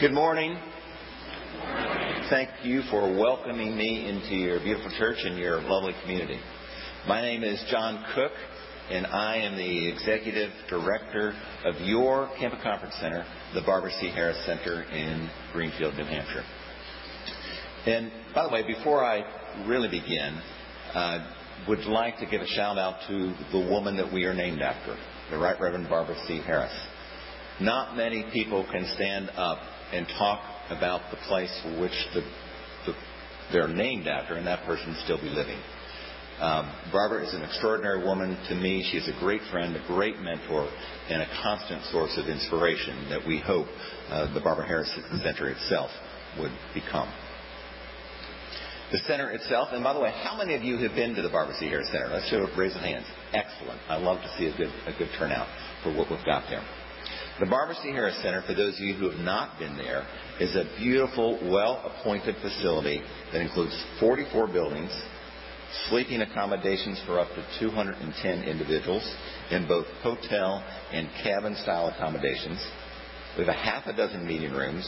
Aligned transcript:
Good 0.00 0.14
morning. 0.14 0.56
Thank 2.30 2.48
you 2.64 2.80
for 2.90 3.02
welcoming 3.02 3.76
me 3.76 4.08
into 4.08 4.34
your 4.34 4.58
beautiful 4.58 4.90
church 4.96 5.18
and 5.22 5.36
your 5.36 5.60
lovely 5.60 5.92
community. 6.00 6.40
My 7.06 7.20
name 7.20 7.44
is 7.44 7.62
John 7.70 8.02
Cook, 8.14 8.32
and 8.90 9.06
I 9.06 9.36
am 9.36 9.58
the 9.58 9.88
Executive 9.92 10.52
Director 10.70 11.34
of 11.66 11.74
your 11.82 12.30
Campus 12.38 12.60
Conference 12.62 12.94
Center, 12.98 13.26
the 13.52 13.60
Barbara 13.60 13.90
C. 14.00 14.08
Harris 14.08 14.42
Center 14.46 14.84
in 14.84 15.28
Greenfield, 15.52 15.94
New 15.96 16.04
Hampshire. 16.04 16.44
And 17.84 18.10
by 18.34 18.46
the 18.46 18.54
way, 18.54 18.66
before 18.66 19.04
I 19.04 19.22
really 19.66 19.90
begin, 19.90 20.40
I 20.94 21.30
would 21.68 21.80
like 21.80 22.16
to 22.20 22.26
give 22.26 22.40
a 22.40 22.46
shout 22.46 22.78
out 22.78 23.00
to 23.06 23.34
the 23.52 23.68
woman 23.70 23.98
that 23.98 24.10
we 24.10 24.24
are 24.24 24.32
named 24.32 24.62
after, 24.62 24.96
the 25.30 25.36
Right 25.36 25.60
Reverend 25.60 25.90
Barbara 25.90 26.16
C. 26.26 26.40
Harris. 26.40 26.72
Not 27.60 27.98
many 27.98 28.24
people 28.32 28.66
can 28.72 28.90
stand 28.94 29.28
up 29.36 29.58
and 29.92 30.06
talk 30.18 30.40
about 30.70 31.10
the 31.10 31.16
place 31.28 31.52
which 31.80 31.96
the, 32.14 32.22
the, 32.86 32.94
they're 33.52 33.68
named 33.68 34.06
after, 34.06 34.34
and 34.34 34.46
that 34.46 34.64
person 34.64 34.96
still 35.04 35.20
be 35.20 35.28
living. 35.28 35.58
Um, 36.40 36.72
Barbara 36.90 37.26
is 37.26 37.34
an 37.34 37.42
extraordinary 37.42 38.02
woman 38.02 38.38
to 38.48 38.54
me. 38.54 38.88
She 38.90 38.96
is 38.96 39.08
a 39.08 39.20
great 39.20 39.42
friend, 39.50 39.76
a 39.76 39.86
great 39.86 40.18
mentor, 40.20 40.70
and 41.10 41.20
a 41.20 41.28
constant 41.42 41.84
source 41.92 42.16
of 42.16 42.28
inspiration 42.28 43.10
that 43.10 43.26
we 43.26 43.40
hope 43.40 43.66
uh, 44.08 44.32
the 44.32 44.40
Barbara 44.40 44.66
Harris 44.66 44.90
Center 45.22 45.50
itself 45.50 45.90
would 46.38 46.52
become. 46.72 47.12
The 48.90 48.98
center 49.06 49.30
itself, 49.30 49.68
and 49.72 49.84
by 49.84 49.92
the 49.92 50.00
way, 50.00 50.10
how 50.10 50.36
many 50.36 50.54
of 50.54 50.62
you 50.62 50.78
have 50.78 50.96
been 50.96 51.14
to 51.14 51.22
the 51.22 51.28
Barbara 51.28 51.54
C. 51.60 51.66
Harris 51.68 51.92
Center? 51.92 52.08
Let's 52.08 52.28
show 52.28 52.48
raise 52.56 52.74
of 52.74 52.80
hands. 52.80 53.06
Excellent. 53.32 53.78
I 53.88 53.98
love 53.98 54.20
to 54.22 54.28
see 54.36 54.46
a 54.46 54.56
good 54.56 54.72
a 54.86 54.96
good 54.98 55.10
turnout 55.16 55.46
for 55.84 55.94
what 55.94 56.10
we've 56.10 56.24
got 56.24 56.48
there. 56.48 56.64
The 57.40 57.46
Barbara 57.46 57.74
C. 57.82 57.88
Harris 57.88 58.20
Center, 58.20 58.42
for 58.46 58.52
those 58.52 58.74
of 58.74 58.80
you 58.80 58.92
who 58.92 59.08
have 59.08 59.20
not 59.24 59.58
been 59.58 59.74
there, 59.74 60.06
is 60.40 60.54
a 60.56 60.68
beautiful, 60.76 61.40
well-appointed 61.50 62.36
facility 62.42 63.00
that 63.32 63.40
includes 63.40 63.72
44 63.98 64.48
buildings, 64.48 64.90
sleeping 65.88 66.20
accommodations 66.20 67.00
for 67.06 67.18
up 67.18 67.28
to 67.28 67.42
210 67.58 68.42
individuals 68.44 69.02
in 69.50 69.66
both 69.66 69.86
hotel 70.02 70.62
and 70.92 71.08
cabin-style 71.24 71.88
accommodations. 71.88 72.62
We 73.38 73.46
have 73.46 73.56
a 73.56 73.58
half 73.58 73.86
a 73.86 73.96
dozen 73.96 74.26
meeting 74.26 74.52
rooms, 74.52 74.86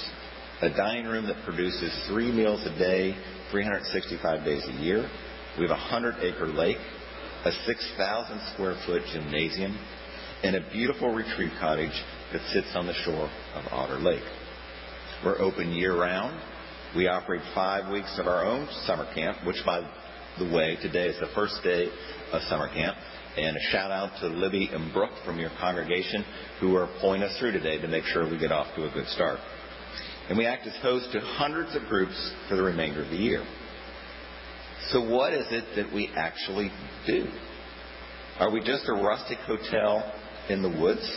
a 0.61 0.69
dining 0.69 1.07
room 1.07 1.27
that 1.29 1.43
produces 1.47 1.91
three 2.07 2.31
meals 2.31 2.61
a 2.67 2.79
day, 2.79 3.17
365 3.51 4.45
days 4.45 4.63
a 4.69 4.73
year. 4.73 5.09
We 5.59 5.67
have 5.67 5.79
a 5.79 5.81
100-acre 5.81 6.49
lake, 6.49 6.77
a 7.47 7.51
6,000 7.51 8.41
square 8.53 8.77
foot 8.85 9.01
gymnasium, 9.11 9.79
and 10.43 10.57
a 10.57 10.71
beautiful 10.73 11.15
retreat 11.15 11.53
cottage 11.61 11.93
that 12.33 12.43
sits 12.53 12.73
on 12.75 12.87
the 12.87 12.95
shore 13.05 13.31
of 13.55 13.65
Otter 13.71 13.99
Lake. 13.99 14.25
We're 15.25 15.41
open 15.41 15.71
year 15.71 15.99
round. 15.99 16.41
We 16.97 17.07
operate 17.07 17.43
five 17.55 17.93
weeks 17.93 18.19
of 18.19 18.27
our 18.27 18.45
own 18.45 18.69
summer 18.85 19.07
camp, 19.15 19.39
which, 19.47 19.63
by 19.65 19.81
the 20.39 20.53
way, 20.53 20.77
today 20.83 21.07
is 21.07 21.21
the 21.21 21.29
first 21.35 21.61
day 21.63 21.89
of 22.33 22.43
summer 22.43 22.69
camp. 22.69 22.97
And 23.37 23.57
a 23.57 23.61
shout 23.71 23.91
out 23.91 24.11
to 24.21 24.27
Libby 24.27 24.69
and 24.73 24.93
Brooke 24.93 25.15
from 25.25 25.39
your 25.39 25.51
congregation 25.61 26.25
who 26.61 26.77
are 26.77 26.89
pulling 27.01 27.23
us 27.23 27.39
through 27.39 27.53
today 27.53 27.81
to 27.81 27.89
make 27.89 28.05
sure 28.05 28.29
we 28.29 28.37
get 28.37 28.53
off 28.53 28.75
to 28.77 28.85
a 28.85 28.93
good 28.93 29.07
start. 29.09 29.39
And 30.29 30.37
we 30.37 30.45
act 30.45 30.67
as 30.67 30.77
host 30.83 31.13
to 31.13 31.21
hundreds 31.21 31.75
of 31.77 31.83
groups 31.89 32.33
for 32.49 32.57
the 32.57 32.63
remainder 32.63 33.03
of 33.03 33.11
the 33.11 33.17
year. 33.17 33.45
So, 34.89 35.09
what 35.09 35.33
is 35.33 35.47
it 35.51 35.65
that 35.77 35.95
we 35.95 36.11
actually 36.17 36.71
do? 37.07 37.27
Are 38.39 38.51
we 38.51 38.61
just 38.61 38.89
a 38.89 38.95
rustic 38.95 39.39
hotel 39.39 40.13
in 40.49 40.63
the 40.63 40.69
woods 40.69 41.09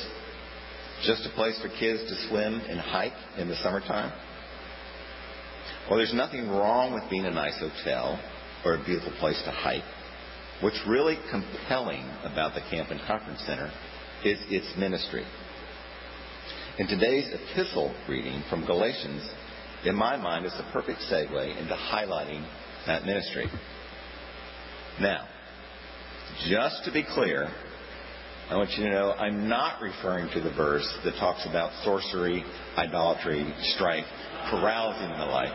just 1.04 1.26
a 1.26 1.36
place 1.36 1.60
for 1.62 1.70
kids 1.70 2.02
to 2.08 2.28
swim 2.30 2.62
and 2.68 2.80
hike 2.80 3.14
in 3.38 3.48
the 3.48 3.56
summertime? 3.58 4.12
Well, 5.90 5.98
there's 5.98 6.14
nothing 6.14 6.50
wrong 6.50 6.94
with 6.94 7.04
being 7.10 7.26
a 7.26 7.32
nice 7.32 7.60
hotel 7.60 8.20
or 8.64 8.76
a 8.76 8.84
beautiful 8.84 9.14
place 9.20 9.40
to 9.46 9.52
hike. 9.52 9.84
What's 10.62 10.82
really 10.88 11.18
compelling 11.30 12.06
about 12.24 12.56
the 12.56 12.62
Camp 12.72 12.90
and 12.90 13.00
Conference 13.06 13.44
Center 13.46 13.72
is 14.24 14.40
its 14.50 14.72
ministry. 14.78 15.26
In 16.80 16.88
today's 16.88 17.30
epistle 17.32 17.94
reading 18.10 18.44
from 18.50 18.66
Galatians, 18.66 19.30
in 19.86 19.96
my 19.96 20.18
mind, 20.18 20.46
is 20.46 20.54
the 20.58 20.66
perfect 20.74 21.00
segue 21.12 21.58
into 21.58 21.74
highlighting 21.74 22.46
that 22.88 23.06
ministry. 23.06 23.46
Now, 25.00 25.28
just 26.50 26.84
to 26.86 26.92
be 26.92 27.04
clear, 27.04 27.50
I 28.48 28.58
want 28.58 28.70
you 28.78 28.84
to 28.84 28.92
know 28.92 29.12
I'm 29.14 29.50
not 29.50 29.82
referring 29.82 30.30
to 30.34 30.40
the 30.40 30.54
verse 30.54 30.88
that 31.04 31.14
talks 31.16 31.48
about 31.50 31.72
sorcery, 31.84 32.44
idolatry, 32.78 33.52
strife, 33.74 34.06
carousing, 34.52 35.10
and 35.10 35.20
the 35.20 35.26
like. 35.26 35.54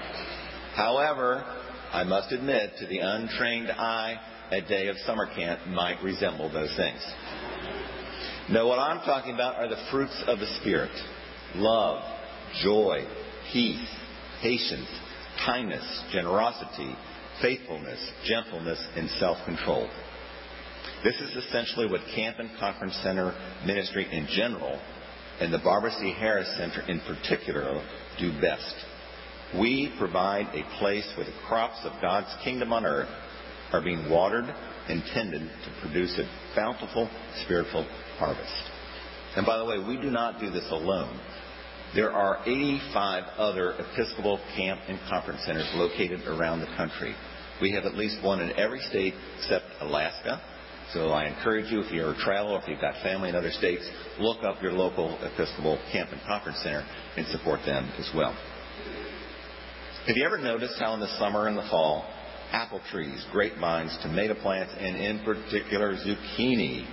However, 0.74 1.44
I 1.92 2.02
must 2.02 2.32
admit 2.32 2.72
to 2.80 2.86
the 2.86 2.98
untrained 2.98 3.70
eye, 3.70 4.16
a 4.50 4.60
day 4.62 4.88
of 4.88 4.96
summer 5.06 5.26
camp 5.32 5.60
might 5.68 6.02
resemble 6.02 6.52
those 6.52 6.74
things. 6.76 7.00
No, 8.50 8.66
what 8.66 8.80
I'm 8.80 8.98
talking 9.04 9.34
about 9.34 9.54
are 9.54 9.68
the 9.68 9.86
fruits 9.92 10.24
of 10.26 10.40
the 10.40 10.58
Spirit 10.60 10.90
love, 11.54 12.02
joy, 12.60 13.06
peace, 13.52 13.88
patience, 14.42 14.88
kindness, 15.46 16.02
generosity, 16.12 16.96
faithfulness, 17.40 18.04
gentleness, 18.24 18.84
and 18.96 19.08
self 19.10 19.38
control. 19.46 19.88
This 21.02 21.18
is 21.18 21.44
essentially 21.44 21.86
what 21.86 22.02
Camp 22.14 22.38
and 22.40 22.50
Conference 22.58 22.98
Center 23.02 23.34
ministry 23.64 24.06
in 24.12 24.26
general 24.26 24.78
and 25.40 25.50
the 25.52 25.58
Barbara 25.58 25.92
C. 25.92 26.12
Harris 26.12 26.54
Center 26.58 26.82
in 26.88 27.00
particular 27.00 27.82
do 28.18 28.38
best. 28.38 28.74
We 29.58 29.94
provide 29.98 30.48
a 30.54 30.78
place 30.78 31.10
where 31.16 31.24
the 31.24 31.32
crops 31.48 31.80
of 31.84 31.92
God's 32.02 32.28
kingdom 32.44 32.74
on 32.74 32.84
earth 32.84 33.08
are 33.72 33.82
being 33.82 34.10
watered 34.10 34.44
and 34.88 35.02
tended 35.14 35.40
to 35.40 35.80
produce 35.80 36.18
a 36.18 36.54
bountiful 36.54 37.08
spiritual 37.44 37.86
harvest. 38.18 38.70
And 39.36 39.46
by 39.46 39.56
the 39.56 39.64
way, 39.64 39.78
we 39.78 39.96
do 39.96 40.10
not 40.10 40.38
do 40.38 40.50
this 40.50 40.66
alone. 40.70 41.18
There 41.94 42.12
are 42.12 42.42
85 42.42 43.24
other 43.38 43.72
Episcopal 43.72 44.38
camp 44.54 44.80
and 44.86 44.98
conference 45.08 45.40
centers 45.46 45.70
located 45.74 46.26
around 46.26 46.60
the 46.60 46.76
country. 46.76 47.14
We 47.62 47.72
have 47.72 47.84
at 47.84 47.96
least 47.96 48.22
one 48.22 48.40
in 48.40 48.52
every 48.58 48.80
state 48.80 49.14
except 49.38 49.64
Alaska, 49.80 50.42
so 50.92 51.10
I 51.10 51.26
encourage 51.26 51.70
you, 51.70 51.80
if 51.80 51.92
you're 51.92 52.12
a 52.12 52.18
traveler, 52.18 52.58
if 52.60 52.68
you've 52.68 52.80
got 52.80 52.94
family 53.02 53.28
in 53.28 53.36
other 53.36 53.50
states, 53.50 53.88
look 54.18 54.42
up 54.42 54.60
your 54.60 54.72
local 54.72 55.18
Episcopal 55.22 55.78
Camp 55.92 56.10
and 56.10 56.20
Conference 56.22 56.58
Center 56.62 56.84
and 57.16 57.26
support 57.28 57.60
them 57.64 57.90
as 57.98 58.10
well. 58.14 58.36
Have 60.06 60.16
you 60.16 60.24
ever 60.24 60.38
noticed 60.38 60.74
how 60.80 60.94
in 60.94 61.00
the 61.00 61.18
summer 61.18 61.46
and 61.46 61.56
the 61.56 61.66
fall, 61.70 62.04
apple 62.50 62.80
trees, 62.90 63.24
grapevines, 63.30 63.96
tomato 64.02 64.34
plants, 64.34 64.72
and 64.78 64.96
in 64.96 65.24
particular 65.24 65.94
zucchini 65.94 66.84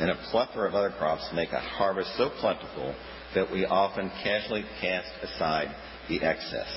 and 0.00 0.10
a 0.10 0.16
plethora 0.30 0.68
of 0.68 0.74
other 0.74 0.90
crops 0.98 1.26
make 1.34 1.52
a 1.52 1.60
harvest 1.60 2.10
so 2.18 2.28
plentiful 2.40 2.94
that 3.34 3.50
we 3.50 3.64
often 3.64 4.10
casually 4.22 4.64
cast 4.80 5.08
aside 5.22 5.74
the 6.08 6.20
excess? 6.20 6.68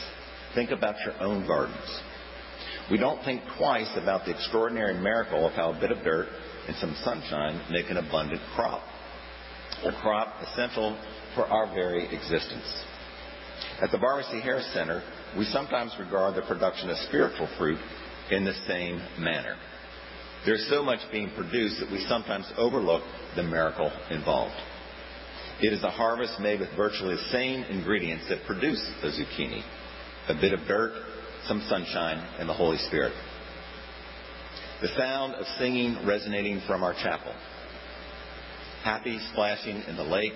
Think 0.55 0.71
about 0.71 0.95
your 1.05 1.21
own 1.21 1.45
gardens. 1.45 2.01
We 2.91 2.97
don't 2.97 3.23
think 3.23 3.43
twice 3.57 3.91
about 4.01 4.25
the 4.25 4.31
extraordinary 4.31 4.95
miracle 4.99 5.45
of 5.45 5.53
how 5.53 5.73
a 5.73 5.79
bit 5.79 5.91
of 5.91 6.03
dirt 6.03 6.27
and 6.67 6.75
some 6.77 6.95
sunshine 7.03 7.61
make 7.69 7.89
an 7.89 7.97
abundant 7.97 8.41
crop. 8.55 8.81
A 9.83 9.91
crop 10.01 10.41
essential 10.41 10.99
for 11.35 11.45
our 11.45 11.73
very 11.73 12.05
existence. 12.05 12.83
At 13.81 13.91
the 13.91 13.97
Barbara 13.97 14.23
C. 14.31 14.41
Harris 14.41 14.69
Center, 14.73 15.03
we 15.37 15.45
sometimes 15.45 15.95
regard 15.99 16.35
the 16.35 16.41
production 16.41 16.89
of 16.89 16.97
spiritual 17.07 17.47
fruit 17.57 17.79
in 18.31 18.43
the 18.43 18.53
same 18.67 19.01
manner. 19.19 19.55
There's 20.45 20.67
so 20.69 20.83
much 20.83 20.99
being 21.11 21.31
produced 21.35 21.79
that 21.79 21.91
we 21.91 22.03
sometimes 22.07 22.51
overlook 22.57 23.03
the 23.35 23.43
miracle 23.43 23.91
involved. 24.09 24.55
It 25.61 25.73
is 25.73 25.83
a 25.83 25.89
harvest 25.89 26.39
made 26.39 26.61
with 26.61 26.69
virtually 26.75 27.15
the 27.15 27.31
same 27.31 27.63
ingredients 27.63 28.25
that 28.29 28.45
produce 28.45 28.81
a 29.03 29.07
zucchini 29.07 29.61
a 30.29 30.35
bit 30.35 30.53
of 30.53 30.59
dirt, 30.67 30.93
some 31.49 31.61
sunshine, 31.67 32.25
and 32.39 32.47
the 32.47 32.53
Holy 32.53 32.77
Spirit 32.77 33.11
the 34.81 34.87
sound 34.97 35.33
of 35.33 35.45
singing 35.57 36.05
resonating 36.05 36.61
from 36.65 36.83
our 36.83 36.93
chapel, 36.93 37.33
happy 38.81 39.19
splashing 39.31 39.83
in 39.89 39.97
the 39.97 40.03
lake, 40.03 40.33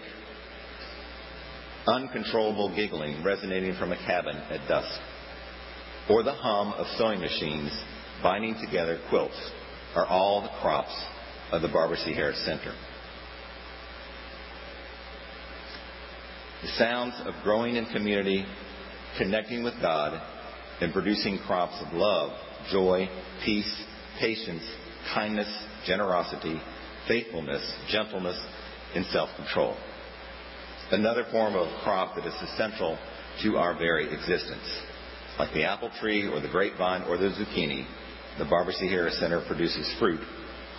uncontrollable 1.88 2.75
giggling 2.75 3.24
resonating 3.24 3.74
from 3.75 3.94
a 3.94 3.98
cabin 4.06 4.36
at 4.36 4.68
dusk, 4.68 5.00
or 6.10 6.24
the 6.24 6.33
hum 6.33 6.74
of 6.74 6.86
sewing 6.98 7.21
machines 7.21 7.71
binding 8.21 8.56
together 8.66 9.00
quilts 9.09 9.51
are 9.95 10.06
all 10.07 10.42
the 10.42 10.62
crops 10.62 10.94
of 11.54 11.62
the 11.62 11.69
Barbara 11.69 11.98
C. 11.98 12.13
Harris 12.13 12.44
Center. 12.45 12.75
The 16.63 16.69
sounds 16.77 17.13
of 17.25 17.33
growing 17.44 17.77
in 17.77 17.86
community, 17.86 18.45
connecting 19.18 19.63
with 19.63 19.75
God, 19.81 20.21
and 20.81 20.94
producing 20.94 21.40
crops 21.46 21.75
of 21.86 21.94
love, 21.94 22.31
joy, 22.72 23.08
peace, 23.46 23.84
patience, 24.20 24.64
kindness, 25.14 25.48
generosity, 25.86 26.60
faithfulness, 27.08 27.74
gentleness, 27.90 28.40
and 28.96 29.06
self 29.08 29.30
control. 29.36 29.75
Another 30.92 31.25
form 31.31 31.56
of 31.56 31.68
crop 31.84 32.16
that 32.16 32.25
is 32.25 32.34
essential 32.50 32.98
to 33.42 33.58
our 33.58 33.78
very 33.78 34.14
existence. 34.14 34.81
Like 35.40 35.54
the 35.54 35.64
apple 35.64 35.92
tree 36.00 36.28
or 36.28 36.40
the 36.40 36.50
grapevine 36.50 37.04
or 37.04 37.18
the 37.18 37.30
zucchini, 37.30 37.88
the 38.38 38.46
Barbara 38.46 38.74
C. 38.74 38.88
Harris 38.88 39.19
Center 39.19 39.44
produces 39.48 39.92
fruit 40.00 40.19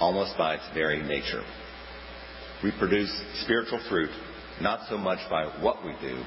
almost 0.01 0.37
by 0.39 0.55
its 0.55 0.65
very 0.75 1.03
nature. 1.03 1.43
We 2.63 2.73
produce 2.79 3.11
spiritual 3.43 3.81
fruit 3.89 4.11
not 4.61 4.89
so 4.89 4.97
much 4.97 5.19
by 5.29 5.45
what 5.61 5.85
we 5.85 5.95
do, 6.01 6.23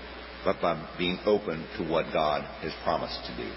but 0.47 0.61
by 0.61 0.81
being 0.97 1.19
open 1.25 1.67
to 1.77 1.83
what 1.83 2.05
God 2.13 2.41
has 2.61 2.71
promised 2.85 3.19
to 3.25 3.35
do. 3.35 3.51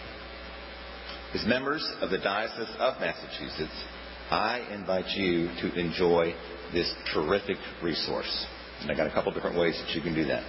As 1.38 1.46
members 1.46 1.88
of 2.00 2.10
the 2.10 2.18
Diocese 2.18 2.74
of 2.80 2.98
Massachusetts, 2.98 3.84
I 4.28 4.66
invite 4.74 5.06
you 5.14 5.46
to 5.62 5.72
enjoy 5.78 6.34
this 6.72 6.92
terrific 7.14 7.58
resource. 7.80 8.46
And 8.80 8.90
I 8.90 8.96
got 8.96 9.06
a 9.06 9.12
couple 9.12 9.30
different 9.30 9.56
ways 9.56 9.80
that 9.80 9.94
you 9.94 10.02
can 10.02 10.16
do 10.16 10.24
that. 10.24 10.42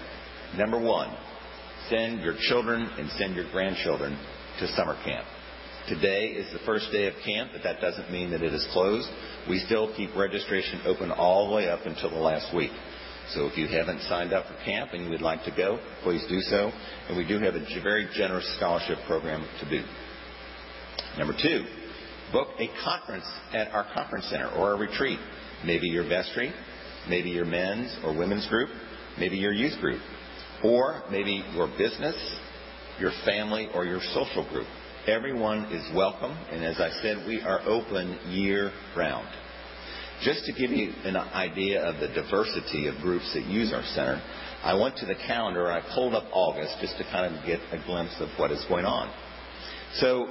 Number 0.58 0.80
one, 0.82 1.16
send 1.90 2.22
your 2.22 2.34
children 2.50 2.90
and 2.98 3.08
send 3.12 3.36
your 3.36 3.50
grandchildren 3.52 4.18
to 4.60 4.68
summer 4.70 4.98
camp. 5.06 5.28
Today 5.88 6.30
is 6.30 6.52
the 6.54 6.66
first 6.66 6.92
day 6.92 7.06
of 7.06 7.14
camp, 7.24 7.52
but 7.54 7.62
that 7.62 7.82
doesn't 7.82 8.12
mean 8.12 8.32
that 8.32 8.42
it 8.42 8.52
is 8.52 8.68
closed. 8.74 9.08
We 9.48 9.60
still 9.60 9.94
keep 9.96 10.16
registration 10.16 10.82
open 10.86 11.12
all 11.12 11.50
the 11.50 11.56
way 11.56 11.70
up 11.70 11.86
until 11.86 12.10
the 12.10 12.18
last 12.18 12.56
week. 12.56 12.72
So 13.34 13.48
if 13.48 13.58
you 13.58 13.68
haven't 13.68 14.02
signed 14.02 14.34
up 14.34 14.46
for 14.48 14.56
camp 14.66 14.92
and 14.94 15.06
you 15.06 15.10
would 15.10 15.22
like 15.22 15.44
to 15.46 15.52
go, 15.56 15.80
please 16.04 16.24
do 16.28 16.42
so. 16.42 16.72
And 17.08 17.18
we 17.18 17.26
do 17.26 17.40
have 17.40 17.56
a 17.56 17.82
very 17.82 18.08
generous 18.14 18.50
scholarship 18.58 18.98
program 19.08 19.48
to 19.60 19.66
boot. 19.70 19.86
Number 21.18 21.34
two, 21.34 21.66
book 22.32 22.50
a 22.60 22.68
conference 22.84 23.26
at 23.54 23.70
our 23.70 23.86
conference 23.94 24.28
center 24.30 24.50
or 24.50 24.74
a 24.74 24.78
retreat. 24.78 25.20
Maybe 25.66 25.88
your 25.88 26.08
vestry, 26.08 26.52
maybe 27.08 27.30
your 27.30 27.46
men's 27.46 27.96
or 28.04 28.18
women's 28.18 28.48
group, 28.48 28.70
maybe 29.18 29.38
your 29.38 29.54
youth 29.54 29.80
group, 29.80 30.02
or 30.64 31.04
maybe 31.10 31.44
your 31.54 31.68
business, 31.78 32.16
your 33.00 33.12
family, 33.26 33.70
or 33.74 33.86
your 33.86 34.02
social 34.14 34.48
group. 34.50 34.68
Everyone 35.08 35.66
is 35.66 35.84
welcome, 35.96 36.32
and 36.52 36.64
as 36.64 36.80
I 36.80 36.90
said, 37.02 37.26
we 37.28 37.42
are 37.42 37.62
open 37.62 38.20
year 38.30 38.72
round. 38.96 39.28
Just 40.22 40.46
to 40.46 40.54
give 40.54 40.70
you 40.70 40.94
an 41.04 41.16
idea 41.18 41.82
of 41.82 42.00
the 42.00 42.08
diversity 42.08 42.88
of 42.88 42.96
groups 42.98 43.34
that 43.34 43.46
use 43.46 43.74
our 43.74 43.84
center, 43.96 44.22
I 44.64 44.76
went 44.76 44.96
to 44.98 45.08
the 45.08 45.16
calendar 45.16 45.72
I 45.72 45.82
pulled 45.96 46.14
up 46.14 46.26
August 46.32 46.78
just 46.80 46.98
to 46.98 47.04
kind 47.06 47.36
of 47.36 47.44
get 47.46 47.60
a 47.72 47.84
glimpse 47.86 48.16
of 48.20 48.30
what 48.38 48.52
is 48.52 48.64
going 48.70 48.86
on. 48.86 49.12
So 49.96 50.28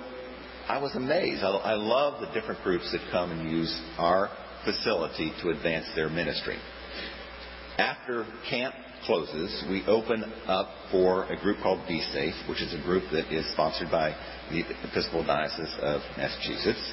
I 0.68 0.78
was 0.78 0.94
amazed. 0.94 1.42
I, 1.42 1.48
I 1.48 1.74
love 1.74 2.20
the 2.20 2.32
different 2.38 2.62
groups 2.62 2.90
that 2.92 3.00
come 3.10 3.32
and 3.32 3.50
use 3.50 3.82
our 3.98 4.30
facility 4.64 5.32
to 5.42 5.50
advance 5.50 5.86
their 5.96 6.08
ministry. 6.08 6.58
After 7.76 8.26
camp 8.48 8.74
closes, 9.06 9.64
we 9.68 9.84
open 9.86 10.22
up 10.46 10.68
for 10.92 11.24
a 11.32 11.40
group 11.40 11.58
called 11.62 11.80
Be 11.88 12.00
Safe, 12.12 12.34
which 12.48 12.62
is 12.62 12.74
a 12.74 12.82
group 12.84 13.04
that 13.10 13.32
is 13.34 13.50
sponsored 13.52 13.90
by 13.90 14.14
the 14.50 14.62
Episcopal 14.84 15.24
Diocese 15.24 15.74
of 15.80 16.00
Massachusetts. 16.16 16.92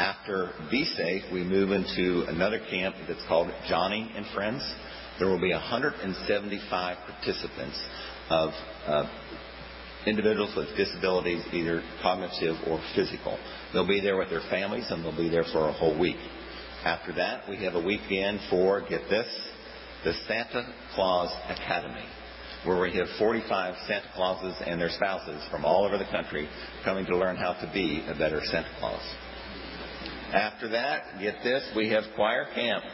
After 0.00 0.52
Be 0.70 0.86
Safe, 0.96 1.24
we 1.30 1.44
move 1.44 1.72
into 1.72 2.24
another 2.26 2.58
camp 2.70 2.96
that's 3.06 3.22
called 3.28 3.52
Joni 3.70 4.16
and 4.16 4.24
Friends. 4.34 4.62
There 5.18 5.28
will 5.28 5.38
be 5.38 5.52
175 5.52 6.96
participants 7.04 7.84
of 8.30 8.48
uh, 8.86 9.04
individuals 10.06 10.54
with 10.56 10.74
disabilities, 10.74 11.44
either 11.52 11.82
cognitive 12.00 12.56
or 12.66 12.80
physical. 12.96 13.38
They'll 13.74 13.86
be 13.86 14.00
there 14.00 14.16
with 14.16 14.30
their 14.30 14.40
families 14.48 14.86
and 14.88 15.04
they'll 15.04 15.14
be 15.14 15.28
there 15.28 15.44
for 15.52 15.68
a 15.68 15.72
whole 15.74 15.98
week. 16.00 16.16
After 16.82 17.12
that, 17.16 17.46
we 17.46 17.62
have 17.64 17.74
a 17.74 17.84
weekend 17.84 18.40
for, 18.48 18.80
get 18.80 19.02
this, 19.10 19.28
the 20.02 20.14
Santa 20.26 20.72
Claus 20.94 21.30
Academy, 21.50 22.06
where 22.64 22.80
we 22.80 22.96
have 22.96 23.08
45 23.18 23.74
Santa 23.86 24.08
Clauses 24.14 24.56
and 24.64 24.80
their 24.80 24.88
spouses 24.88 25.46
from 25.50 25.66
all 25.66 25.84
over 25.84 25.98
the 25.98 26.10
country 26.10 26.48
coming 26.86 27.04
to 27.04 27.18
learn 27.18 27.36
how 27.36 27.52
to 27.52 27.70
be 27.74 28.02
a 28.08 28.16
better 28.16 28.40
Santa 28.46 28.70
Claus. 28.78 29.02
After 30.32 30.68
that, 30.68 31.18
get 31.20 31.42
this, 31.42 31.68
we 31.74 31.88
have 31.90 32.04
choir 32.14 32.46
camp 32.54 32.84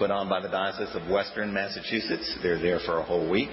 put 0.00 0.10
on 0.10 0.28
by 0.28 0.40
the 0.40 0.48
Diocese 0.48 0.92
of 0.96 1.08
Western 1.08 1.52
Massachusetts. 1.52 2.38
They're 2.42 2.58
there 2.58 2.80
for 2.80 2.98
a 2.98 3.04
whole 3.04 3.30
week. 3.30 3.50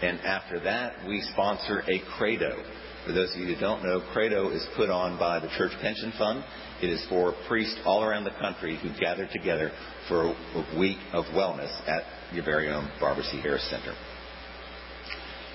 And 0.00 0.18
after 0.20 0.58
that, 0.60 1.06
we 1.06 1.20
sponsor 1.32 1.82
a 1.86 2.00
credo. 2.16 2.56
For 3.04 3.12
those 3.12 3.34
of 3.34 3.40
you 3.40 3.54
who 3.54 3.60
don't 3.60 3.84
know, 3.84 4.00
credo 4.14 4.48
is 4.48 4.66
put 4.76 4.88
on 4.88 5.18
by 5.18 5.40
the 5.40 5.48
Church 5.58 5.72
Pension 5.82 6.10
Fund. 6.16 6.42
It 6.80 6.88
is 6.88 7.04
for 7.10 7.34
priests 7.48 7.78
all 7.84 8.02
around 8.02 8.24
the 8.24 8.34
country 8.40 8.78
who 8.80 8.88
gather 8.98 9.28
together 9.30 9.70
for 10.08 10.24
a 10.24 10.78
week 10.78 10.98
of 11.12 11.26
wellness 11.34 11.70
at 11.86 12.04
your 12.32 12.46
very 12.46 12.70
own 12.70 12.90
Barbara 12.98 13.24
C. 13.24 13.42
Harris 13.42 13.68
Center. 13.68 13.94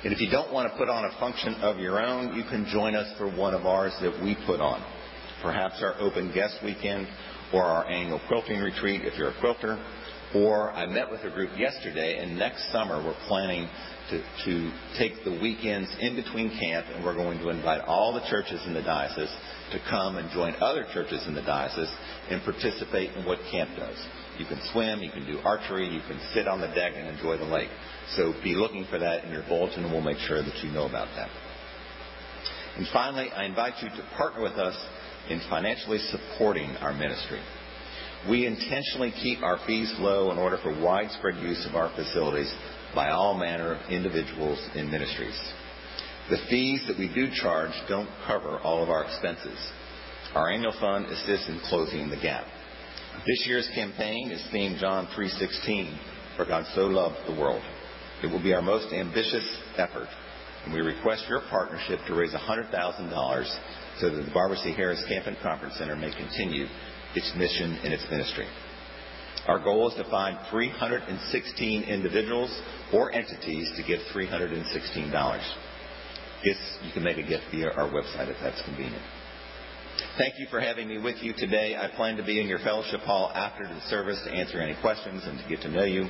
And 0.03 0.13
if 0.13 0.21
you 0.21 0.29
don't 0.29 0.53
want 0.53 0.71
to 0.71 0.77
put 0.77 0.89
on 0.89 1.05
a 1.05 1.19
function 1.19 1.55
of 1.55 1.79
your 1.79 1.99
own, 1.99 2.35
you 2.35 2.43
can 2.43 2.67
join 2.71 2.93
us 2.93 3.11
for 3.17 3.35
one 3.35 3.55
of 3.55 3.65
ours 3.65 3.93
that 4.01 4.21
we 4.23 4.37
put 4.45 4.61
on 4.61 4.85
perhaps 5.41 5.81
our 5.81 5.99
open 5.99 6.31
guest 6.33 6.57
weekend 6.63 7.07
or 7.53 7.63
our 7.63 7.87
annual 7.87 8.21
quilting 8.27 8.59
retreat 8.59 9.01
if 9.03 9.17
you're 9.17 9.31
a 9.31 9.39
quilter. 9.39 9.77
Or 10.35 10.71
I 10.71 10.85
met 10.85 11.09
with 11.09 11.21
a 11.23 11.31
group 11.31 11.57
yesterday, 11.57 12.19
and 12.19 12.37
next 12.37 12.71
summer 12.71 13.03
we're 13.03 13.17
planning 13.27 13.67
to, 14.11 14.21
to 14.45 14.71
take 14.97 15.23
the 15.23 15.31
weekends 15.41 15.89
in 15.99 16.15
between 16.15 16.49
camp, 16.59 16.85
and 16.93 17.03
we're 17.03 17.15
going 17.15 17.39
to 17.39 17.49
invite 17.49 17.81
all 17.81 18.13
the 18.13 18.21
churches 18.29 18.61
in 18.67 18.75
the 18.75 18.83
diocese 18.83 19.33
to 19.71 19.79
come 19.89 20.17
and 20.17 20.29
join 20.31 20.53
other 20.61 20.85
churches 20.93 21.25
in 21.27 21.33
the 21.33 21.41
diocese 21.41 21.91
and 22.29 22.43
participate 22.43 23.11
in 23.15 23.25
what 23.25 23.39
camp 23.51 23.71
does. 23.75 23.97
You 24.37 24.45
can 24.45 24.59
swim, 24.71 25.01
you 25.01 25.11
can 25.11 25.25
do 25.25 25.39
archery, 25.39 25.87
you 25.87 26.01
can 26.07 26.19
sit 26.33 26.47
on 26.47 26.61
the 26.61 26.67
deck 26.67 26.93
and 26.95 27.07
enjoy 27.07 27.37
the 27.37 27.45
lake. 27.45 27.69
So 28.15 28.33
be 28.43 28.53
looking 28.53 28.85
for 28.89 28.99
that 28.99 29.25
in 29.25 29.31
your 29.31 29.43
bulletin, 29.47 29.83
and 29.83 29.91
we'll 29.91 30.01
make 30.01 30.19
sure 30.19 30.41
that 30.43 30.63
you 30.63 30.71
know 30.71 30.85
about 30.85 31.07
that. 31.15 31.29
And 32.77 32.87
finally, 32.93 33.29
I 33.31 33.45
invite 33.45 33.81
you 33.81 33.89
to 33.89 34.09
partner 34.15 34.41
with 34.41 34.53
us 34.53 34.77
in 35.29 35.41
financially 35.49 35.99
supporting 35.99 36.69
our 36.77 36.93
ministry. 36.93 37.41
We 38.29 38.45
intentionally 38.45 39.11
keep 39.11 39.41
our 39.41 39.59
fees 39.65 39.93
low 39.99 40.31
in 40.31 40.37
order 40.37 40.57
for 40.61 40.79
widespread 40.81 41.37
use 41.37 41.65
of 41.67 41.75
our 41.75 41.89
facilities 41.95 42.53
by 42.93 43.09
all 43.09 43.37
manner 43.37 43.73
of 43.73 43.89
individuals 43.89 44.59
and 44.75 44.91
ministries. 44.91 45.39
The 46.29 46.37
fees 46.49 46.83
that 46.87 46.97
we 46.97 47.11
do 47.13 47.29
charge 47.31 47.71
don't 47.87 48.09
cover 48.27 48.59
all 48.59 48.83
of 48.83 48.89
our 48.89 49.05
expenses. 49.05 49.57
Our 50.35 50.51
annual 50.51 50.73
fund 50.79 51.05
assists 51.05 51.49
in 51.49 51.59
closing 51.69 52.09
the 52.09 52.17
gap. 52.17 52.45
This 53.25 53.47
year's 53.47 53.69
campaign 53.73 54.31
is 54.31 54.41
themed 54.53 54.79
John 54.79 55.07
3:16, 55.15 55.97
for 56.35 56.45
God 56.45 56.65
so 56.75 56.85
loved 56.85 57.17
the 57.25 57.39
world. 57.39 57.63
It 58.21 58.27
will 58.27 58.41
be 58.41 58.53
our 58.53 58.61
most 58.61 58.93
ambitious 58.93 59.45
effort, 59.77 60.07
and 60.65 60.73
we 60.73 60.81
request 60.81 61.25
your 61.29 61.41
partnership 61.49 61.99
to 62.07 62.15
raise 62.15 62.33
$100,000 62.33 63.59
so 63.99 64.09
that 64.09 64.23
the 64.23 64.31
Barbara 64.33 64.57
C. 64.57 64.73
Harris 64.73 65.03
Camp 65.07 65.27
and 65.27 65.37
Conference 65.41 65.75
Center 65.77 65.95
may 65.95 66.11
continue 66.11 66.65
its 67.15 67.31
mission 67.37 67.79
and 67.83 67.93
its 67.93 68.05
ministry. 68.09 68.47
Our 69.47 69.59
goal 69.59 69.89
is 69.89 69.95
to 69.95 70.09
find 70.09 70.37
316 70.51 71.83
individuals 71.83 72.55
or 72.93 73.11
entities 73.11 73.71
to 73.77 73.83
give 73.83 73.99
$316. 74.13 75.53
Yes, 76.43 76.57
you 76.83 76.91
can 76.93 77.03
make 77.03 77.17
a 77.17 77.23
gift 77.23 77.43
via 77.51 77.71
our 77.71 77.89
website 77.89 78.29
if 78.29 78.37
that's 78.41 78.61
convenient. 78.63 79.03
Thank 80.17 80.39
you 80.39 80.47
for 80.49 80.61
having 80.61 80.87
me 80.87 80.97
with 80.97 81.17
you 81.21 81.33
today. 81.35 81.75
I 81.75 81.93
plan 81.95 82.15
to 82.17 82.23
be 82.23 82.39
in 82.39 82.47
your 82.47 82.59
fellowship 82.59 83.01
hall 83.01 83.31
after 83.33 83.67
the 83.67 83.81
service 83.89 84.21
to 84.25 84.31
answer 84.31 84.59
any 84.61 84.79
questions 84.81 85.23
and 85.25 85.39
to 85.39 85.49
get 85.49 85.61
to 85.61 85.69
know 85.69 85.83
you. 85.83 86.07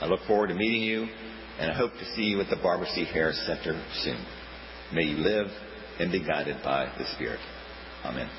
I 0.00 0.06
look 0.06 0.20
forward 0.26 0.48
to 0.48 0.54
meeting 0.54 0.82
you, 0.82 1.06
and 1.60 1.70
I 1.70 1.74
hope 1.74 1.92
to 1.92 2.04
see 2.16 2.22
you 2.22 2.40
at 2.40 2.48
the 2.48 2.56
Barbara 2.56 2.86
C. 2.94 3.04
Harris 3.04 3.40
Center 3.46 3.80
soon. 4.02 4.24
May 4.94 5.04
you 5.04 5.18
live 5.18 5.46
and 5.98 6.10
be 6.10 6.24
guided 6.26 6.56
by 6.64 6.90
the 6.96 7.04
Spirit. 7.14 7.38
Amen. 8.02 8.30